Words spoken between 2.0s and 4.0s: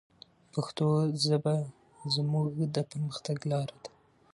زموږ د پرمختګ لاره ده.